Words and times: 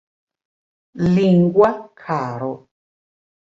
Lingua 1.13 1.69
karo 2.01 2.53